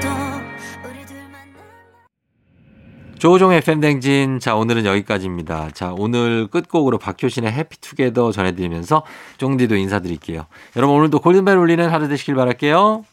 [3.23, 4.41] 조종의 팬댕진.
[4.41, 5.71] 자, 오늘은 여기까지입니다.
[5.75, 9.05] 자, 오늘 끝곡으로 박효신의 해피투게더 전해드리면서
[9.39, 10.47] 쫑디도 인사드릴게요.
[10.75, 13.05] 여러분, 오늘도 골든벨 울리는 하루 되시길 바랄게요.